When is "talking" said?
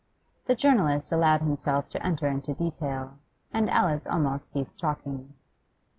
4.79-5.35